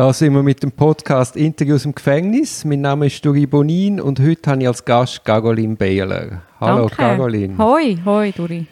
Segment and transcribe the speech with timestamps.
[0.00, 2.64] Da sind wir mit dem Podcast Interviews im Gefängnis.
[2.64, 6.40] Mein Name ist Duri Bonin und heute habe ich als Gast Gagolin Behler.
[6.58, 6.96] Hallo Danke.
[6.96, 7.58] Gagolin.
[7.58, 8.64] Hoi, hoi, Duri.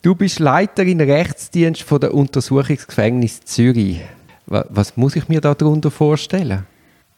[0.00, 4.00] Du bist Leiterin Rechtsdienst von der Untersuchungsgefängnis Zürich.
[4.46, 6.64] Wa- Was muss ich mir darunter vorstellen?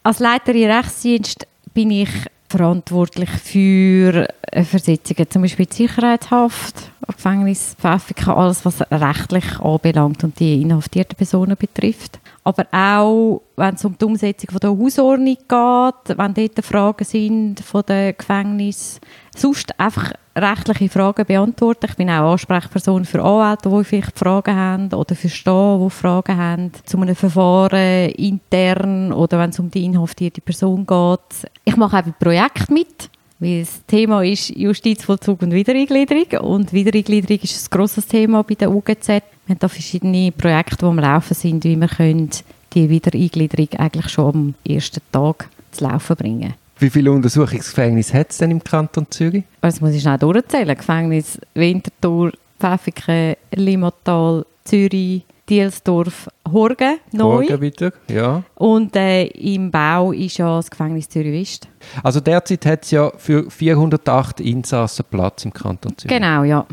[0.02, 2.10] Als Leiterin Rechtsdienst bin ich
[2.48, 10.40] verantwortlich für äh, Versetzungen, zum Beispiel die Sicherheitshaft, Gefängnis, FFK, alles, was rechtlich anbelangt und
[10.40, 12.18] die inhaftierten Personen betrifft.
[12.44, 17.60] Aber auch, wenn es um die Umsetzung von der Hausordnung geht, wenn dort Fragen sind
[17.60, 19.00] von den Gefängnis,
[19.36, 21.86] sonst einfach rechtliche Fragen beantworten.
[21.88, 26.36] Ich bin auch Ansprechperson für Anwälte, die vielleicht Fragen haben oder für Stehen, die Fragen
[26.36, 31.50] haben zu einem Verfahren intern oder wenn es um die inhaftierte Person geht.
[31.64, 33.10] Ich mache auch bei Projekten mit,
[33.42, 38.70] weil das Thema ist Justizvollzug und Wiedereingliederung und Wiedereingliederung ist ein grosses Thema bei der
[38.70, 39.08] UGZ.
[39.08, 42.30] Wir haben da verschiedene Projekte, die am Laufen sind, wie wir können
[42.72, 48.38] die Wiedereingliederung eigentlich schon am ersten Tag zu laufen bringen Wie viele Untersuchungsgefängnisse hat es
[48.38, 49.42] denn im Kanton Zürich?
[49.60, 50.76] Das muss ich schnell durchzählen.
[50.76, 57.42] Gefängnis Winterthur, Pfäffiken, Limmatal, Zürich, Dielsdorf, Horgen, neu.
[57.42, 58.42] Morgen wieder, ja.
[58.54, 61.68] Und äh, im Bau ist ja das Gefängnis Zürich West.
[62.02, 66.16] Also derzeit hat es ja für 408 Insassen Platz im Kanton Zürich.
[66.16, 66.66] Genau, ja.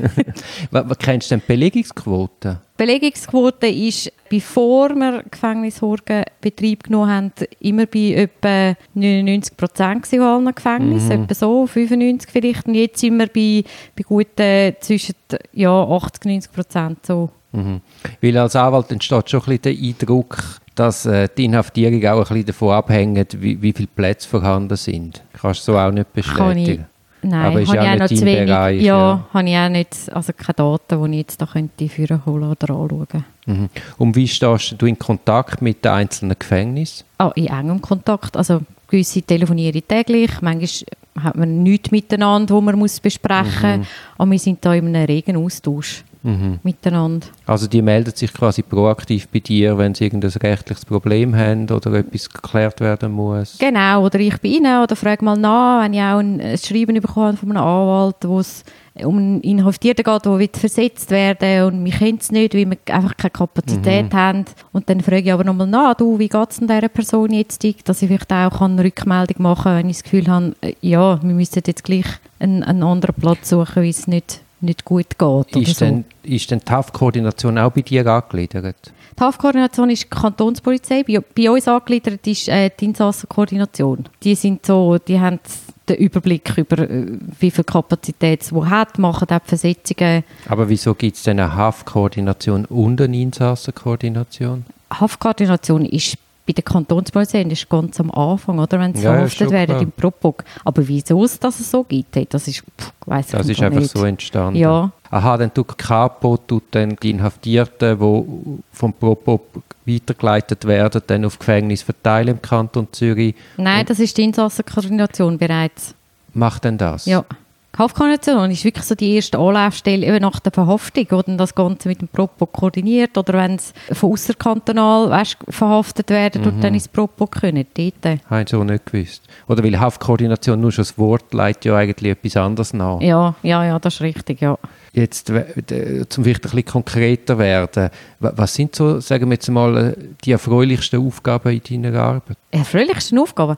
[0.70, 2.60] Was, kennst du denn die Belegungsquote?
[2.78, 10.06] Die Belegungsquote ist, bevor wir Gefängnis Horgen Betrieb genommen haben, immer bei etwa 99 Prozent
[10.06, 12.66] von allen Gefängnissen, etwa so, 95 vielleicht.
[12.66, 15.14] Und jetzt sind wir bei, bei guten zwischen
[15.52, 17.28] ja, 80 90 Prozent so.
[17.52, 17.80] Mhm.
[18.20, 20.38] Weil als Anwalt entsteht schon ein bisschen der Eindruck,
[20.74, 25.22] dass äh, die Inhaftierung auch ein bisschen davon abhängt, wie, wie viele Plätze vorhanden sind.
[25.40, 26.86] Kannst du so auch nicht Kann ich, bestätigen?
[27.22, 28.46] nein, Aber ist habe ja auch nicht noch dein.
[28.46, 29.26] Bereich, ja, ja.
[29.34, 32.70] habe ich auch nicht, also keine Daten, die ich jetzt da könnte führen holen oder
[32.74, 33.24] anschauen.
[33.46, 33.68] Mhm.
[33.98, 37.04] Und wie stehst du in Kontakt mit den einzelnen Gefängnissen?
[37.18, 42.78] Ah, in engem Kontakt, also gewisse telefonieren täglich, manchmal hat man nichts miteinander, wo man
[42.78, 43.86] muss besprechen muss,
[44.16, 46.60] aber wir sind da in einem regen Austausch Mhm.
[46.62, 47.26] miteinander.
[47.46, 51.94] Also die melden sich quasi proaktiv bei dir, wenn sie irgendein rechtliches Problem haben oder
[51.94, 53.58] etwas geklärt werden muss.
[53.58, 57.00] Genau, oder ich bin ihnen oder frage mal nach, wenn ich auch ein, ein Schreiben
[57.00, 58.64] bekommen habe von einem Anwalt, wo es
[59.02, 63.16] um einen Inhaftierten geht, der versetzt werden und wir kennen es nicht, weil wir einfach
[63.16, 64.44] keine Kapazität haben.
[64.72, 67.64] Und dann frage ich aber nochmal nach, du, wie geht es denn dieser Person jetzt,
[67.88, 71.22] dass ich vielleicht auch eine Rückmeldung machen kann, wenn ich das Gefühl habe, äh, ja,
[71.22, 72.06] wir müssten jetzt gleich
[72.38, 75.56] einen, einen anderen Platz suchen, weil es nicht, nicht gut geht.
[75.56, 75.84] Ist, so.
[75.84, 78.92] denn, ist denn die Haftkoordination auch bei dir angegliedert?
[79.18, 81.02] Die Haftkoordination ist die Kantonspolizei.
[81.02, 84.06] Bei, bei uns angegliedert ist äh, die Insassenkoordination.
[84.22, 85.40] Die sind so, die haben
[85.88, 87.06] den Überblick über äh,
[87.40, 90.24] wie viel Kapazität es wo hat, machen auch die Versetzungen.
[90.48, 94.64] Aber wieso gibt es denn eine Haftkoordination und eine Insassenkoordination?
[94.90, 96.16] Haftkoordination ist
[96.46, 99.50] bei der Kantonspolizei das ist ganz am Anfang, oder, wenn sie Ja, ja, verhaftet schon
[99.52, 100.44] werden im Propok.
[100.64, 103.66] Aber wieso es das so gibt, hey, das ist, pff, weiss Das ich ist gar
[103.66, 103.92] einfach nicht.
[103.92, 104.58] so entstanden.
[104.58, 104.90] Ja.
[105.10, 111.38] Aha, dann tut Kapo tut dann die Inhaftierten, die vom Propop weitergeleitet werden, dann auf
[111.38, 113.34] Gefängnis verteilen im Kanton Zürich.
[113.56, 115.94] Nein, das ist die Insassenkoordination bereits.
[116.34, 117.04] Macht denn das?
[117.06, 117.24] Ja.
[117.74, 121.54] Die Haftkoordination ist wirklich so die erste Anlaufstelle eben nach der Verhaftung, wo dann das
[121.54, 126.74] Ganze mit dem Propo koordiniert oder wenn es von außerkantonal weißt, verhaftet werden und dann
[126.74, 127.64] ins Propo können.
[127.74, 128.20] Dort.
[128.28, 129.22] Habe ich so nicht gewusst.
[129.48, 133.00] Oder weil Haftkoordination nur schon das Wort leitet ja eigentlich etwas anderes nach.
[133.00, 134.58] Ja, ja, ja, das ist richtig, ja.
[134.92, 137.88] Jetzt, zum vielleicht ein bisschen konkreter werden,
[138.20, 142.36] wa- was sind so, sagen wir jetzt mal, äh, die erfreulichsten Aufgaben in deiner Arbeit?
[142.50, 143.56] Erfreulichsten Aufgaben.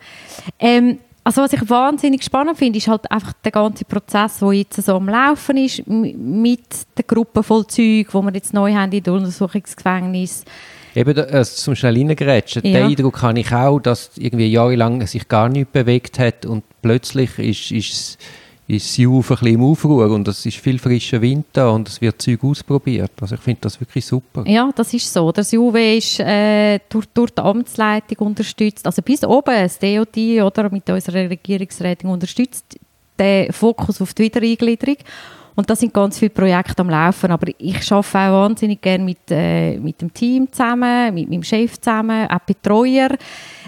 [0.61, 4.83] Ähm, also was ich wahnsinnig spannend finde, ist halt einfach der ganze Prozess, der jetzt
[4.83, 6.61] so am Laufen ist, mit
[6.97, 10.45] der Gruppe voll Zeug, die wir jetzt neu haben in der Untersuchungsgefängnis.
[10.95, 12.63] Eben, also zum schnell reingrätschen.
[12.65, 12.73] Ja.
[12.73, 17.39] Den Eindruck habe ich auch, dass irgendwie jahrelang sich gar nichts bewegt hat und plötzlich
[17.39, 18.19] ist, ist,
[18.67, 21.89] ist das Juve ein bisschen im Aufruhr und es ist viel frischer Wind da und
[21.89, 23.13] es wird Zeug ausprobiert.
[23.21, 24.45] Also ich finde das wirklich super.
[24.47, 25.31] Ja, das ist so.
[25.33, 30.71] Das Juve ist äh, durch, durch die Amtsleitung unterstützt, also bis oben, das DOT oder
[30.71, 32.79] mit unserer Regierungsrätin unterstützt
[33.19, 34.97] den Fokus auf die Wiedereingliederung.
[35.57, 39.19] Und da sind ganz viele Projekte am Laufen, aber ich arbeite auch wahnsinnig gerne mit,
[39.31, 43.11] äh, mit dem Team zusammen, mit meinem Chef zusammen, auch Betreuer.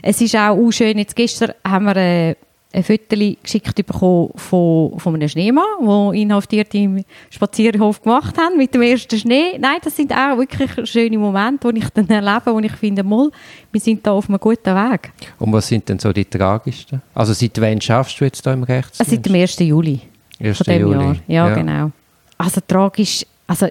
[0.02, 2.34] Es ist auch, auch schön, jetzt gestern haben wir äh,
[2.76, 8.75] ein Foto geschickt bekommen von, von einem Schneemann, wo Inhaftierte im Spazierhof gemacht haben mit
[8.75, 9.58] dem ersten Schnee.
[9.58, 13.31] Nein, das sind auch wirklich schöne Momente, die ich dann erlebe, wo ich finde, mal,
[13.73, 15.11] wir sind da auf einem guten Weg.
[15.38, 17.00] Und was sind denn so die tragischsten?
[17.14, 19.00] Also seit wann schaffst du jetzt da im Rechts?
[19.00, 19.58] Also seit dem 1.
[19.61, 20.00] Juli
[20.38, 20.58] 1.
[20.58, 21.05] von dem Juli.
[21.05, 21.17] Jahr.
[21.49, 21.90] Ja, genau.
[22.37, 23.69] Also tragisch, also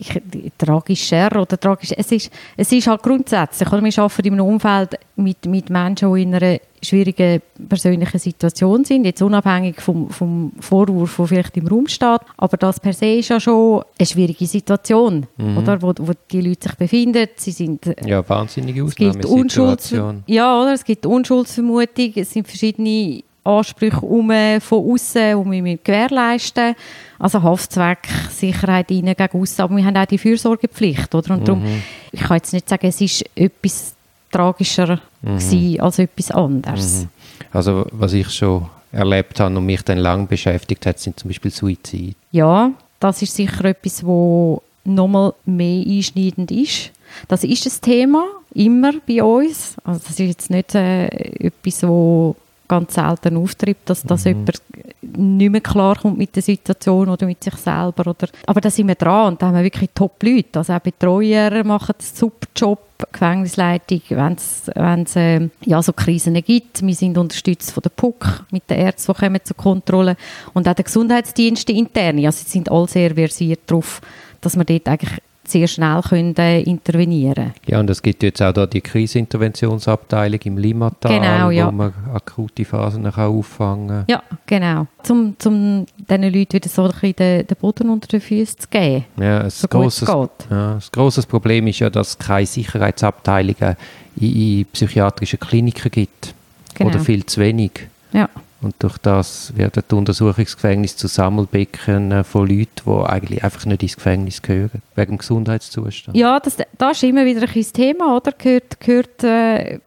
[0.00, 1.92] ich, tragischer oder tragisch.
[1.96, 3.82] Es ist, es ist halt grundsätzlich, oder?
[3.82, 9.04] wir arbeiten in einem Umfeld mit, mit Menschen, die in einer schwierigen persönlichen Situation sind,
[9.04, 13.28] jetzt unabhängig vom, vom Vorwurf, der vielleicht im Raum steht, aber das per se ist
[13.28, 15.58] ja schon eine schwierige Situation, mhm.
[15.58, 15.82] oder?
[15.82, 17.84] Wo, wo die Leute sich befinden, sie sind...
[18.04, 20.22] Ja, wahnsinnige Ausnahmesituation.
[20.26, 20.72] Ja, oder?
[20.72, 26.74] Es gibt Unschuldsvermutung, es sind verschiedene Ansprüche um, von außen, die wir gewährleisten
[27.18, 31.14] Also Haftzweck, Sicherheit innen gegen außen, aber wir haben auch die Fürsorgepflicht.
[31.14, 31.34] Oder?
[31.34, 31.44] Und mhm.
[31.44, 31.82] darum,
[32.12, 33.94] ich kann jetzt nicht sagen, es ist etwas
[34.30, 35.76] tragischer mhm.
[35.80, 37.02] als etwas anderes.
[37.02, 37.08] Mhm.
[37.52, 41.50] Also was ich schon erlebt habe und mich dann lang beschäftigt hat, sind zum Beispiel
[41.50, 42.16] Suizid.
[42.32, 46.90] Ja, das ist sicher etwas, wo nochmal mehr einschneidend ist.
[47.28, 49.76] Das ist ein Thema, immer bei uns.
[49.84, 52.36] Also das ist jetzt nicht äh, etwas, wo
[52.70, 54.30] ganz selten auftritt, dass, dass mhm.
[54.30, 54.62] jemand
[55.02, 58.10] nicht mehr klarkommt mit der Situation oder mit sich selber.
[58.10, 60.60] Oder, aber da sind wir dran und da haben wir wirklich Top-Leute.
[60.60, 62.78] Also auch Betreuer machen einen super Job,
[63.12, 66.86] Gefängnisleitung, wenn es äh, ja, so Krisen gibt.
[66.86, 70.16] Wir sind unterstützt von der PUC mit den Ärzten, die kommen zur Kontrolle
[70.52, 72.24] und auch der Gesundheitsdienste intern.
[72.24, 74.00] Also sie sind alle sehr versiert darauf,
[74.40, 75.20] dass man dort eigentlich
[75.50, 77.52] sehr schnell können, äh, intervenieren.
[77.66, 81.66] Ja, und es gibt jetzt auch da die Kriseninterventionsabteilung im Limmatal, genau, ja.
[81.66, 84.04] wo man akute Phasen kann auffangen kann.
[84.08, 84.86] Ja, genau.
[85.08, 89.04] Um zum diesen Leuten wieder so ein den, den Boden unter den Füßen zu geben.
[89.18, 93.76] Ja, ein so grosses, ja, das großes Problem ist ja, dass es keine Sicherheitsabteilungen
[94.16, 96.34] in, in psychiatrischen Kliniken gibt.
[96.74, 96.90] Genau.
[96.90, 97.88] Oder viel zu wenig.
[98.12, 98.28] Ja.
[98.62, 103.96] Und durch das werden die Untersuchungsgefängnisse zu Sammelbecken von Leuten, die eigentlich einfach nicht ins
[103.96, 106.16] Gefängnis gehören, wegen dem Gesundheitszustand.
[106.16, 108.32] Ja, das, das ist immer wieder ein Thema, oder?
[108.32, 109.78] Gehört, gehört äh,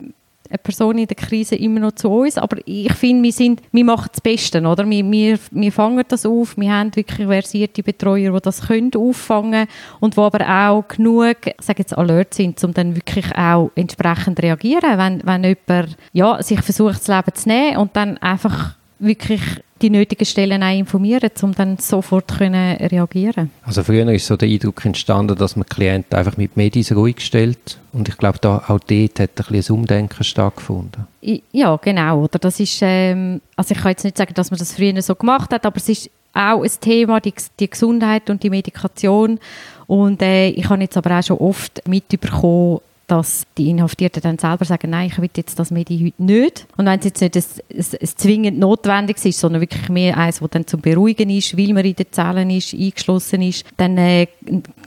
[0.53, 3.83] eine Person in der Krise immer noch zu uns, aber ich finde, wir, sind, wir
[3.83, 4.87] machen das Beste, oder?
[4.87, 9.67] Wir, wir, wir fangen das auf, wir haben wirklich versierte Betreuer, die das können auffangen
[9.99, 14.97] und die aber auch genug, sage jetzt alert sind, um dann wirklich auch entsprechend reagieren,
[14.97, 19.41] wenn, wenn jemand ja, sich versucht, das Leben zu nehmen und dann einfach wirklich
[19.83, 24.47] die nötigen Stellen auch informieren, um dann sofort können reagieren Also früher ist so der
[24.47, 28.79] Eindruck entstanden, dass man Klienten einfach mit Medis ruhig stellt und ich glaube, da, auch
[28.79, 31.05] dort hat ein bisschen Umdenken stattgefunden.
[31.51, 32.23] Ja, genau.
[32.23, 35.15] Oder das ist, ähm, also ich kann jetzt nicht sagen, dass man das früher so
[35.15, 39.39] gemacht hat, aber es ist auch ein Thema, die, die Gesundheit und die Medikation
[39.85, 42.79] und äh, ich habe jetzt aber auch schon oft mitbekommen,
[43.13, 46.65] dass die Inhaftierten dann selber sagen, nein, ich will jetzt das Medi heute nicht.
[46.77, 47.43] Und wenn es jetzt nicht ein,
[47.77, 51.73] ein, ein zwingend notwendig ist, sondern wirklich mehr eins, das dann zum Beruhigen ist, weil
[51.73, 54.27] man in den Zellen ist, eingeschlossen ist, dann äh,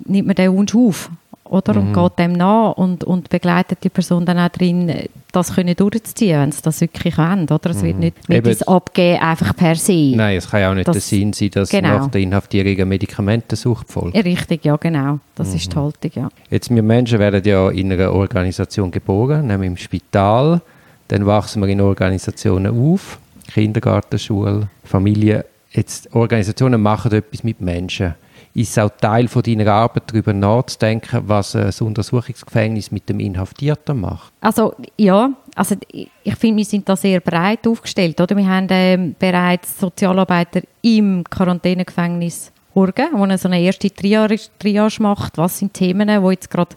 [0.04, 1.10] nimmt man den Wunsch auf
[1.50, 1.74] oder?
[1.74, 1.88] Mhm.
[1.88, 4.92] und geht dem nach und, und begleitet die Person dann auch darin,
[5.32, 7.44] das können durchzuziehen, wenn sie das wirklich wollen.
[7.44, 7.70] Oder?
[7.70, 7.86] Es mhm.
[7.86, 10.12] wird nicht mit Eben, abgeben, einfach per se.
[10.14, 11.98] Nein, es kann ja auch nicht das, der Sinn sein, dass genau.
[11.98, 14.16] nach der Inhaftierung eine Medikamentensucht folgt.
[14.16, 15.20] Richtig, ja genau.
[15.34, 15.56] Das mhm.
[15.56, 16.28] ist die Haltung, ja.
[16.50, 20.60] Jetzt, wir Menschen werden ja in einer Organisation geboren, nämlich im Spital.
[21.08, 23.18] Dann wachsen wir in Organisationen auf,
[23.52, 25.44] Kindergarten, Schule, Familie.
[25.70, 28.14] Jetzt, Organisationen machen etwas mit Menschen
[28.56, 34.00] ist es auch Teil von deiner Arbeit, darüber nachzudenken, was ein Untersuchungsgefängnis mit dem Inhaftierten
[34.00, 34.32] macht?
[34.40, 38.18] Also ja, also ich finde, wir sind da sehr breit aufgestellt.
[38.18, 38.34] Oder?
[38.34, 45.36] Wir haben ähm, bereits Sozialarbeiter im Quarantänegefängnis Hurgen, wo so eine erste Triage macht.
[45.36, 46.76] Was sind Themen, die jetzt gerade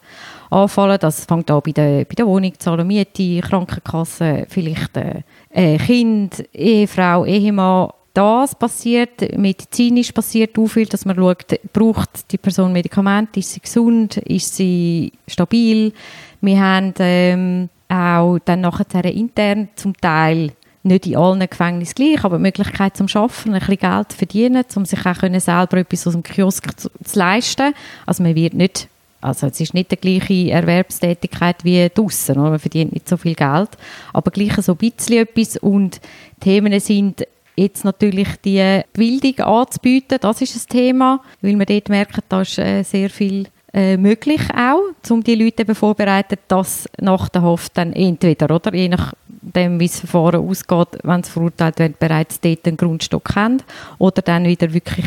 [0.49, 0.97] anfallen?
[0.99, 6.43] Das fängt an bei der, bei der Wohnung, Zahlen, Miete, Krankenkasse, vielleicht äh, äh Kind,
[6.53, 13.39] Ehefrau, Ehemann, das passiert, medizinisch passiert auch viel, dass man schaut, braucht die Person Medikamente,
[13.39, 15.93] ist sie gesund, ist sie stabil.
[16.41, 20.51] Wir haben ähm, auch dann nachher intern zum Teil
[20.83, 24.63] nicht in allen Gefängnissen gleich, aber die Möglichkeit zum Schaffen, ein bisschen Geld zu verdienen,
[24.75, 27.73] um sich auch können selber etwas aus dem Kiosk zu, zu leisten.
[28.05, 28.87] Also man wird nicht
[29.21, 33.71] also es ist nicht die gleiche Erwerbstätigkeit wie draußen, man verdient nicht so viel Geld,
[34.13, 35.99] aber gleich so ein bisschen etwas und
[36.39, 37.25] Themen sind
[37.59, 42.57] Jetzt natürlich die Bildung anzubieten, das ist ein Thema, weil wir dort merken, da ist
[42.57, 47.77] äh, sehr viel äh, möglich auch, um die Leute eben vorbereiten, dass nach der Haft
[47.77, 52.65] dann entweder, oder, je nachdem, wie das Verfahren ausgeht, wenn sie verurteilt werden, bereits dort
[52.65, 53.61] einen Grundstock haben
[53.97, 55.05] oder dann wieder wirklich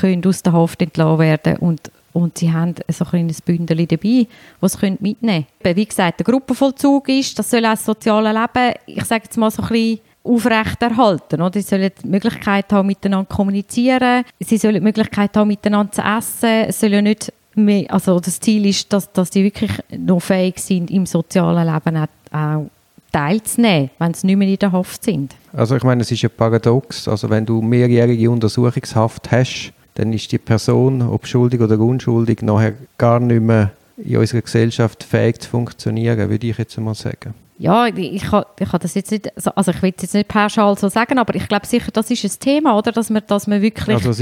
[0.00, 4.26] können aus der Haft entlassen werden und und sie haben so ein kleines Bündel dabei,
[4.62, 5.76] das sie mitnehmen können.
[5.76, 9.50] Wie gesagt, der Gruppenvollzug ist, das soll auch das soziale Leben, ich sage jetzt mal
[9.50, 11.40] so ein bisschen aufrechterhalten.
[11.40, 11.60] Oder?
[11.60, 14.24] Sie sollen die Möglichkeit haben, miteinander zu kommunizieren.
[14.40, 16.68] Sie sollen die Möglichkeit haben, miteinander zu essen.
[16.68, 20.58] Es soll ja nicht mehr, also das Ziel ist, dass, dass die wirklich noch fähig
[20.58, 22.66] sind, im sozialen Leben auch, auch
[23.12, 25.34] teilzunehmen, wenn sie nicht mehr in der Haft sind.
[25.52, 27.08] Also ich meine, es ist ja paradox.
[27.08, 32.74] Also wenn du mehrjährige Untersuchungshaft hast, dann ist die Person, ob schuldig oder unschuldig, nachher
[32.98, 37.32] gar nicht mehr in unserer Gesellschaft fähig zu funktionieren, würde ich jetzt mal sagen.
[37.58, 40.28] Ja, ich, ich, kann, ich kann das jetzt nicht, also ich will es jetzt nicht
[40.28, 42.92] pauschal so sagen, aber ich glaube sicher, das ist ein Thema, oder?
[42.92, 44.12] Dass man, dass man wirklich Also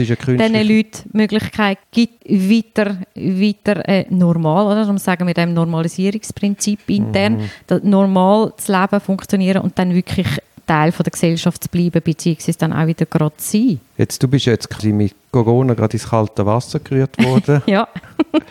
[0.60, 0.76] diesen.
[0.76, 4.82] Leuten die Möglichkeit gibt, weiter, weiter äh, normal, oder?
[4.82, 7.50] Darum sagen wir dem Normalisierungsprinzip intern, Mhm.
[7.66, 10.28] dass normal zu leben, funktionieren und dann wirklich
[10.66, 13.80] Teil von der Gesellschaft zu bleiben, beziehungsweise dann auch wieder gerade zu sein.
[13.98, 17.62] Jetzt, du bist jetzt mit Corona gerade ins kalte Wasser gerührt worden.
[17.66, 17.88] Ja.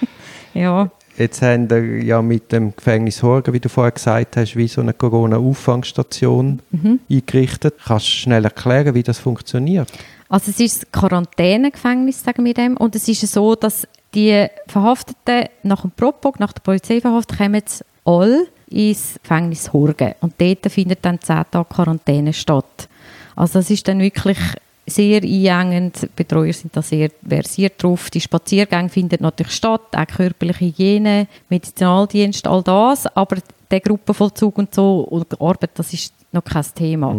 [0.53, 0.89] ja.
[1.17, 4.81] Jetzt haben wir ja mit dem Gefängnis Horgen, wie du vorher gesagt hast, wie so
[4.81, 6.99] eine Corona-Auffangstation Mhm.
[7.09, 7.75] eingerichtet.
[7.85, 9.91] Kannst du schnell erklären, wie das funktioniert?
[10.29, 12.77] Also es ist ein Quarantänegefängnis, sagen wir dem.
[12.77, 17.85] Und es ist so, dass die Verhafteten nach dem Propog, nach der Polizeiverhaftung, kommen jetzt
[18.05, 20.13] alle ins Gefängnis Horgen.
[20.21, 22.89] Und dort findet dann 10 Tage Quarantäne statt.
[23.35, 24.37] Also es ist dann wirklich
[24.85, 26.01] sehr einengend.
[26.01, 28.09] Die Betreuer sind da sehr versiert drauf.
[28.09, 33.07] Die Spaziergänge finden natürlich statt, auch körperliche Hygiene, Medizinaldienst, all das.
[33.15, 33.37] Aber
[33.71, 37.09] der Gruppenvollzug und so und Arbeit, das ist noch kein Thema.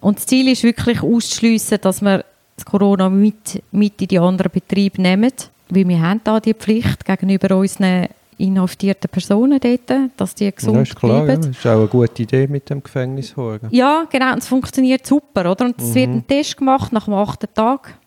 [0.00, 2.24] Und das Ziel ist wirklich auszuschliessen, dass wir
[2.56, 5.32] das Corona mit, mit in die anderen Betriebe nehmen.
[5.68, 10.82] Weil wir haben da die Pflicht gegenüber unseren inhaftierten Personen dort, dass die gesund ja,
[10.82, 11.26] ist klar.
[11.26, 11.36] Ja.
[11.36, 13.34] Das ist auch eine gute Idee mit dem Gefängnis.
[13.70, 14.32] Ja, genau.
[14.32, 15.66] Und es funktioniert super, oder?
[15.66, 17.98] Und es wird ein Test gemacht nach dem achten Tag.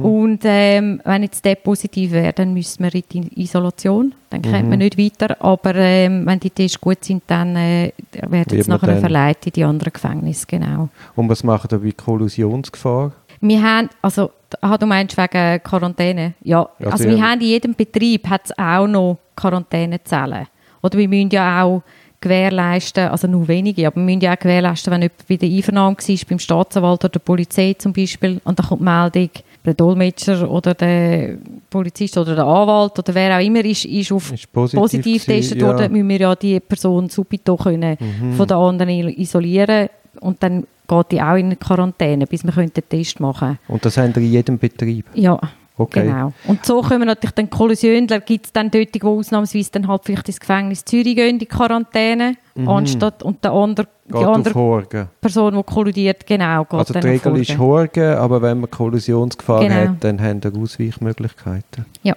[0.00, 4.14] Und ähm, wenn jetzt der positiv wäre, dann müssen wir in die Isolation.
[4.30, 5.36] Dann kommt man nicht weiter.
[5.40, 7.90] Aber ähm, wenn die Tests gut sind, dann äh,
[8.28, 10.46] werden sie nachher verleiht in die anderen Gefängnisse.
[10.46, 10.88] Genau.
[11.16, 13.12] Und was macht ihr bei Kollusionsgefahr?
[13.42, 14.30] Wir haben, also,
[14.60, 16.34] ah, du meinst wegen Quarantäne?
[16.42, 17.10] Ja, Also, also, ja.
[17.10, 20.46] wir haben in jedem Betrieb hat's auch noch Quarantänezellen.
[20.80, 21.82] Oder wir müssen ja auch
[22.20, 25.96] gewährleisten, also nur wenige, aber wir müssen ja auch gewährleisten, wenn jemand bei der Einvernahme
[25.96, 29.30] war, beim Staatsanwalt oder der Polizei zum Beispiel, und dann kommt die Meldung,
[29.64, 34.32] der Dolmetscher oder der Polizist oder der Anwalt oder wer auch immer ist, ist auf
[34.32, 35.66] Ist positiv positiv getestet ja.
[35.66, 37.96] worden, müssen wir ja die Person subito können
[38.36, 39.88] von der anderen isolieren
[40.20, 43.96] und dann geht die auch in Quarantäne, bis wir können den Test machen Und das
[43.96, 45.06] haben wir in jedem Betrieb.
[45.14, 45.38] Ja,
[45.78, 46.02] Okay.
[46.02, 46.34] genau.
[46.46, 50.02] Und so können wir natürlich dann Kollisionler, gibt es dann dort, wo ausnahmsweise dann halt
[50.04, 52.34] vielleicht ins Gefängnis Zürich gehen, in die Quarantäne,
[52.66, 54.18] anstatt, und der andere, die Mhm.
[54.18, 55.08] Geht andere.
[55.20, 58.02] Person, die kollidiert, genau, geht Also die Regel ist Horgen.
[58.02, 59.74] Horgen, aber wenn man Kollisionsgefahr Genau.
[59.74, 61.86] hat, dann haben wir Ausweichmöglichkeiten.
[62.02, 62.14] Ja.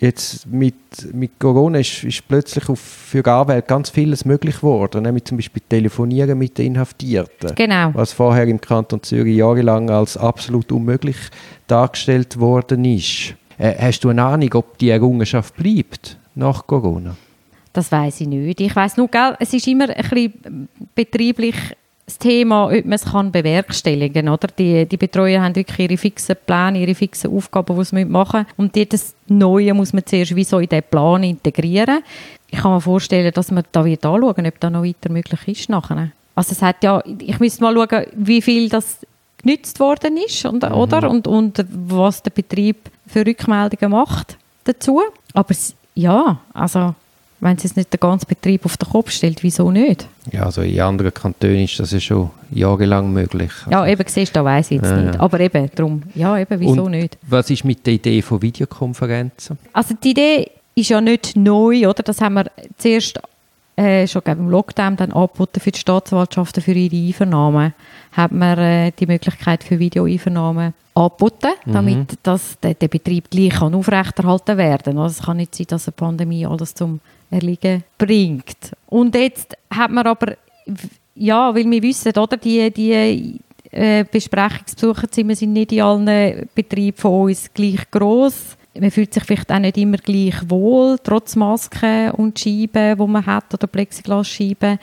[0.00, 0.74] Jetzt mit,
[1.12, 5.38] mit Corona ist, ist plötzlich auf, für die Anwälte ganz vieles möglich geworden, nämlich zum
[5.38, 7.54] Beispiel Telefonieren mit den Inhaftierten.
[7.56, 7.90] Genau.
[7.94, 11.16] Was vorher im Kanton Zürich jahrelang als absolut unmöglich
[11.66, 13.34] dargestellt worden ist.
[13.58, 17.16] Äh, hast du eine Ahnung, ob die Errungenschaft bleibt nach Corona?
[17.72, 18.60] Das weiß ich nicht.
[18.60, 21.56] Ich weiß nur, gell, es ist immer ein bisschen betrieblich
[22.08, 24.38] das Thema, ob man es kann bewerkstelligen kann.
[24.58, 28.54] Die, die Betreuer haben wirklich ihre fixen Pläne, ihre fixen Aufgaben, die sie machen müssen.
[28.56, 32.02] Und jedes Neue muss man zuerst wie so in diesen Plan integrieren.
[32.48, 35.68] Ich kann mir vorstellen, dass man da wird anschauen, ob da noch weiter möglich ist
[35.68, 36.10] nachher.
[36.34, 39.00] Also es hat ja, ich müsste mal schauen, wie viel das
[39.42, 41.10] genützt worden ist und, oder?
[41.10, 45.02] Und, und was der Betrieb für Rückmeldungen macht dazu.
[45.34, 46.94] Aber es, ja, also
[47.40, 50.08] wenn es jetzt nicht den ganzen Betrieb auf den Kopf stellt, wieso nicht?
[50.32, 53.52] Ja, also in anderen Kantonen ist das ja schon jahrelang möglich.
[53.70, 55.20] Ja, eben, siehst du, da weiss ich jetzt Ja, nicht.
[55.20, 57.16] Aber eben, darum, ja, eben, wieso Und nicht?
[57.22, 59.58] Was ist mit der Idee von Videokonferenzen?
[59.72, 62.02] Also die Idee ist ja nicht neu, oder?
[62.02, 63.20] Das haben wir zuerst
[63.76, 67.74] äh, schon im Lockdown dann angeboten für die Staatsanwaltschaften für ihre Einvernahmen.
[68.12, 73.74] Hat man äh, die Möglichkeit für Videoeinvernahmen angeboten, damit das, der, der Betrieb gleich kann
[73.74, 74.98] aufrechterhalten werden.
[74.98, 78.72] Also es kann nicht sein, dass eine Pandemie alles zum Erliegen bringt.
[78.86, 80.34] Und jetzt hat man aber,
[81.14, 87.22] ja, weil wir wissen, oder, die, die äh, Besprechungsbesucherzimmer sind nicht in allen Betrieben von
[87.22, 88.56] uns gleich groß.
[88.78, 93.26] Man fühlt sich vielleicht auch nicht immer gleich wohl, trotz Masken und Scheiben, die man
[93.26, 94.78] hat, oder Plexiglasscheiben.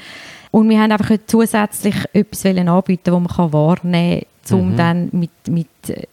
[0.51, 5.31] Und wir haben einfach zusätzlich etwas anbieten, das man kann wahrnehmen kann, um dann mit,
[5.49, 6.05] mit äh,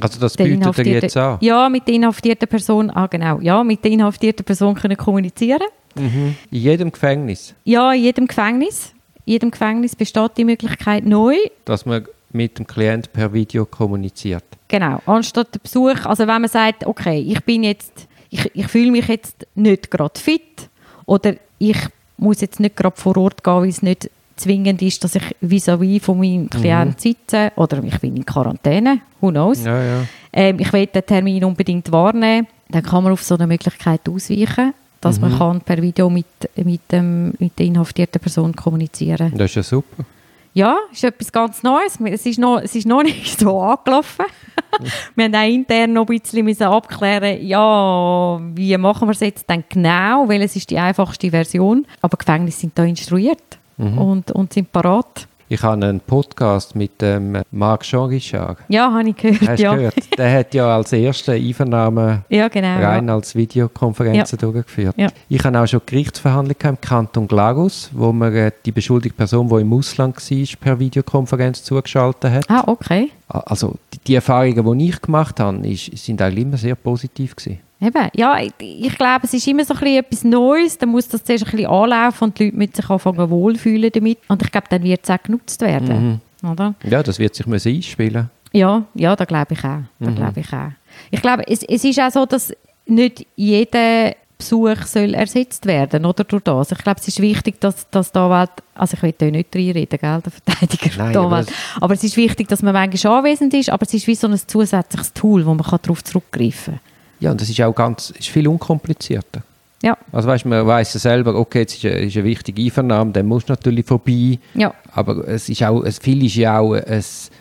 [0.00, 1.38] Also das bietet er jetzt an?
[1.40, 5.62] Ja, mit der inhaftierten Person, ah genau, ja, mit der inhaftierten Person können kommunizieren.
[5.94, 8.92] In jedem Gefängnis, Ja, in jedem Gefängnis.
[9.24, 11.34] In jedem Gefängnis besteht die Möglichkeit neu.
[11.64, 14.44] dass man mit dem Klient per Video kommuniziert.
[14.68, 18.90] Genau, anstatt der Besuch, also wenn man sagt, okay, ich bin jetzt, ich, ich fühle
[18.90, 20.68] mich jetzt nicht gerade fit
[21.06, 21.78] oder ich
[22.18, 26.02] muss jetzt nicht gerade vor Ort gehen, weil es nicht zwingend ist, dass ich vis-à-vis
[26.02, 29.64] von meinem Klient sitze oder ich bin in Quarantäne, who knows.
[29.64, 30.06] Ja, ja.
[30.32, 34.74] Ähm, ich will den Termin unbedingt wahrnehmen, dann kann man auf so eine Möglichkeit ausweichen,
[35.00, 36.26] dass man kann per Video mit,
[36.56, 40.04] mit, dem, mit der inhaftierten Person kommunizieren Das ist ja super.
[40.52, 41.98] Ja, ist etwas ganz Neues.
[42.06, 44.24] Es ist noch, es ist noch nicht so angelaufen.
[45.14, 49.64] wir haben auch intern noch ein bisschen abklären, ja, wie machen wir es jetzt denn
[49.68, 51.86] genau, weil es ist die einfachste Version.
[52.00, 53.98] Aber Gefängnisse sind da instruiert Mhm.
[53.98, 55.26] und, und sind parat.
[55.48, 58.58] Ich habe einen Podcast mit dem Marc Jean Richard.
[58.66, 59.48] Ja, habe ich gehört.
[59.48, 59.76] Hast ja.
[59.76, 60.18] gehört?
[60.18, 62.80] Der hat ja als erste Einvernahme ja, genau.
[62.80, 63.14] rein Ja.
[63.14, 64.96] als Videokonferenzen durchgeführt.
[65.28, 69.60] Ich habe auch schon Gerichtsverhandlungen im Kanton Glarus, wo man äh, die beschuldigte Person, die
[69.60, 72.50] im Ausland war, per Videokonferenz zugeschaltet hat.
[72.50, 73.12] Ah, okay.
[73.28, 77.60] Also die, die Erfahrungen, die ich gemacht habe, ist, sind eigentlich immer sehr positiv gewesen.
[77.80, 80.78] Eben, ja, ich, ich glaube, es ist immer so ein bisschen etwas Neues.
[80.78, 84.18] Dann muss das zuerst ein bisschen anlaufen und die Leute müssen sich anfangen wohlfühlen damit.
[84.28, 86.20] Und ich glaube, dann wird es auch genutzt werden.
[86.42, 86.74] Oder?
[86.84, 88.30] Ja, das wird sich müssen einspielen.
[88.52, 89.80] Ja, ja, da glaube ich auch.
[90.00, 90.70] Da glaube ich auch.
[91.10, 92.52] Ich glaube, es, es ist auch so, dass
[92.86, 96.70] nicht jeder Besuch soll ersetzt werden, oder durch das.
[96.70, 99.98] Ich glaube, es ist wichtig, dass, dass da Welt, also ich will da nicht reinreden,
[99.98, 101.44] gell, der Verteidiger Nein, da aber
[101.80, 104.38] aber es ist wichtig, dass man manchmal anwesend ist, aber es ist wie so ein
[104.38, 106.80] zusätzliches Tool, wo man kann darauf zurückgreifen kann.
[107.20, 109.42] Ja, und das ist auch ganz, ist viel unkomplizierter.
[109.82, 113.12] Ja, Also weißt, man weiß ja selber, okay, jetzt ist eine, ist eine wichtige Einvernahme,
[113.12, 114.38] dann muss natürlich vorbei.
[114.54, 116.82] ja, Aber es ist auch, es, viel ist ja auch ein,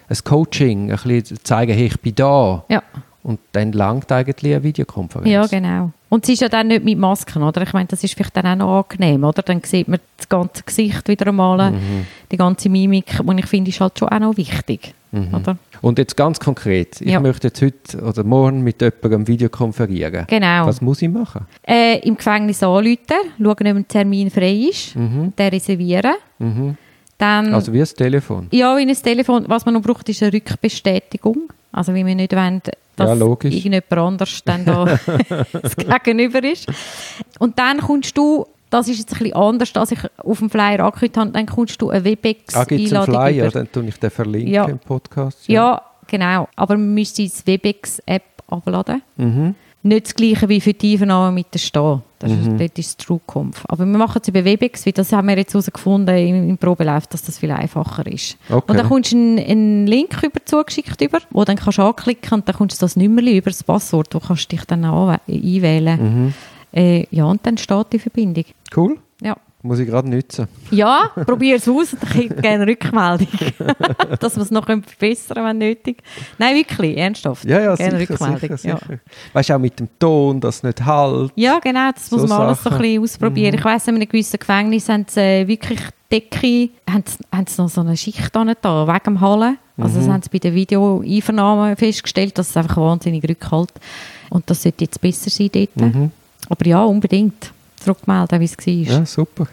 [0.10, 2.64] ein Coaching, ein bisschen zeigen, hey, ich bin da.
[2.70, 2.84] ja.
[3.26, 5.28] Und dann langt eigentlich eine Videokonferenz.
[5.28, 5.90] Ja, genau.
[6.10, 7.64] Und es ist ja dann nicht mit Masken, oder?
[7.64, 9.42] Ich meine, das ist vielleicht dann auch noch angenehm, oder?
[9.42, 12.06] Dann sieht man das ganze Gesicht wieder einmal, Mhm.
[12.32, 14.94] die ganze Mimik, und ich finde, ist halt schon auch noch wichtig,
[15.34, 15.58] oder?
[15.82, 17.20] Und jetzt ganz konkret, ich Ja.
[17.20, 20.28] möchte jetzt heute oder morgen mit jemandem Videokonferieren.
[20.28, 20.68] Genau.
[20.68, 21.48] Was muss ich machen?
[21.68, 22.98] Äh, Im Gefängnis anrufen,
[23.40, 26.14] schauen, ob ein Termin frei ist, den reservieren.
[27.18, 28.48] Dann, Also wie das Telefon.
[28.52, 31.54] ja, in ein Telefon, was man noch braucht, ist eine Rückbestätigung.
[31.72, 32.62] Also wie wir nicht wollen,
[32.96, 34.86] dass Ja, irgendjemand anders dann da
[35.62, 36.68] das Gegenüber ist.
[37.40, 40.80] Und dann kommst du, das ist jetzt ein bisschen anders, als ich auf dem Flyer
[40.82, 43.44] angekündigt habe, dann kommst du eine Ah, gibt es einen Webex-Einladung Flyer?
[43.48, 43.52] über.
[43.52, 44.66] Dann tue ich den verlinken Ja.
[44.66, 45.48] im Podcast.
[45.48, 46.48] Ja, genau.
[46.56, 49.02] Aber man müsste die Webex-App abladen.
[49.18, 49.56] Mhm.
[49.88, 52.02] Nicht das gleiche wie für die Einvernahme mit der Stah.
[52.18, 53.64] Das ist, dort ist TrueConf.
[53.68, 57.06] Aber wir machen es über Webex, weil das haben wir jetzt herausgefunden im, im Probelauf,
[57.06, 58.36] dass das viel einfacher ist.
[58.50, 58.64] Okay.
[58.72, 62.34] Und dann kommst du einen, einen Link über zugeschickt über, wo dann kannst du anklicken
[62.34, 65.20] und dann kommst du das Nummerli über das Passwort, wo kannst du dich dann anwäh-
[65.28, 66.34] einwählen.
[66.74, 68.46] Äh, ja, und dann steht die Verbindung.
[68.76, 68.98] Cool.
[69.22, 69.38] Ja.
[69.66, 70.48] Muss ich gerade nutzen.
[70.70, 73.28] Ja, probier es aus und ich gerne Rückmeldung.
[74.20, 76.04] Dass wir es noch verbessern können, wenn nötig.
[76.38, 77.46] Nein, wirklich, ernsthaft.
[77.46, 78.58] Ja, ja, gerne sicher, Rückmeldung.
[78.58, 78.78] sicher, Ja.
[78.78, 79.00] sicher.
[79.34, 81.32] Weißt du, auch mit dem Ton, dass es nicht halt.
[81.36, 83.56] Ja, genau, das So muss man alles so ein bisschen ausprobieren.
[83.56, 85.80] Ich weiss, in einem gewissen Gefängnis haben sie äh, wirklich
[86.12, 88.46] Decke, haben sie, haben sie noch so eine Schicht da,
[88.88, 89.58] wegen dem Hallen.
[89.80, 93.74] Also das haben sie bei der Videoeinvernahmen festgestellt, dass es einfach wahnsinnig rückhält.
[94.30, 96.12] Und das sollte jetzt besser sein dort.
[96.50, 98.88] Aber ja, unbedingt zurückmelden, wie es war.
[98.90, 99.48] Ja, super.